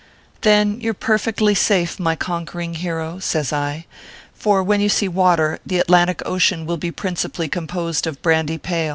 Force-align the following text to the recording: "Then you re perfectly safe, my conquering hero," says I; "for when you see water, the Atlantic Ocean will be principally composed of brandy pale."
"Then 0.41 0.81
you 0.81 0.89
re 0.93 0.97
perfectly 0.99 1.53
safe, 1.53 1.99
my 1.99 2.15
conquering 2.15 2.73
hero," 2.73 3.19
says 3.19 3.53
I; 3.53 3.85
"for 4.33 4.63
when 4.63 4.81
you 4.81 4.89
see 4.89 5.07
water, 5.07 5.59
the 5.63 5.77
Atlantic 5.77 6.23
Ocean 6.25 6.65
will 6.65 6.77
be 6.77 6.89
principally 6.89 7.47
composed 7.47 8.07
of 8.07 8.19
brandy 8.23 8.57
pale." 8.57 8.89